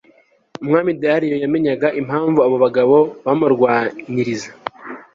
umwami 0.63 0.89
dariyo 1.03 1.35
yamenyaga 1.43 1.87
impamvu 2.01 2.39
abo 2.45 2.55
bagabo 2.65 2.97
bamurwanyiriza 3.25 4.49